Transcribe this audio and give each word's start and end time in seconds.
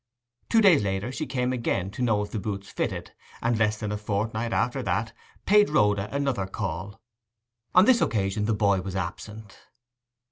Two 0.49 0.61
days 0.61 0.81
later 0.81 1.11
she 1.11 1.27
came 1.27 1.53
again 1.53 1.91
to 1.91 2.01
know 2.01 2.23
if 2.23 2.31
the 2.31 2.39
boots 2.39 2.71
fitted; 2.71 3.11
and 3.39 3.59
less 3.59 3.77
than 3.77 3.91
a 3.91 3.97
fortnight 3.99 4.51
after 4.51 4.81
that 4.81 5.13
paid 5.45 5.69
Rhoda 5.69 6.09
another 6.11 6.47
call. 6.47 6.99
On 7.75 7.85
this 7.85 8.01
occasion 8.01 8.45
the 8.45 8.55
boy 8.55 8.81
was 8.81 8.95
absent. 8.95 9.59